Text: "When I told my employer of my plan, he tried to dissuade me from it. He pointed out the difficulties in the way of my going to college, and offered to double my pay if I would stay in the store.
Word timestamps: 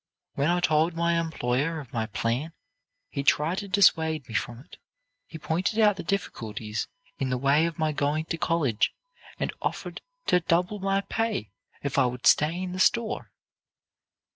"When 0.33 0.49
I 0.49 0.61
told 0.61 0.95
my 0.95 1.19
employer 1.19 1.79
of 1.79 1.93
my 1.93 2.07
plan, 2.07 2.53
he 3.11 3.21
tried 3.21 3.59
to 3.59 3.67
dissuade 3.67 4.27
me 4.27 4.33
from 4.33 4.57
it. 4.61 4.77
He 5.27 5.37
pointed 5.37 5.77
out 5.77 5.95
the 5.95 6.01
difficulties 6.01 6.87
in 7.19 7.29
the 7.29 7.37
way 7.37 7.67
of 7.67 7.77
my 7.77 7.91
going 7.91 8.25
to 8.25 8.37
college, 8.39 8.95
and 9.37 9.53
offered 9.61 10.01
to 10.25 10.39
double 10.39 10.79
my 10.79 11.01
pay 11.01 11.51
if 11.83 11.99
I 11.99 12.07
would 12.07 12.25
stay 12.25 12.63
in 12.63 12.71
the 12.71 12.79
store. 12.79 13.31